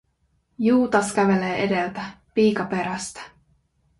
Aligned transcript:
Juutas 0.57 1.13
kävelee 1.13 1.55
edeltä, 1.63 2.01
piika 2.33 2.65
perästä. 2.65 3.21